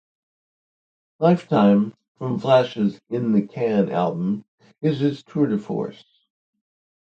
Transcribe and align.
"Lifetime", 1.19 1.93
from 2.17 2.39
Flash's 2.39 2.99
"In 3.11 3.33
the 3.33 3.43
Can" 3.43 3.91
album, 3.91 4.45
is 4.81 4.99
his 4.99 5.21
tour-de-force. 5.21 6.03